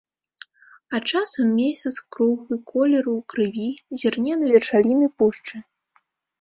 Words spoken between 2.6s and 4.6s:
колеру крыві, зірне на